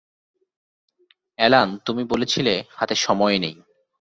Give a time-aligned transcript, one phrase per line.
[1.39, 3.55] Alan, তুমি বলেছিলে হাতে সময় নেই।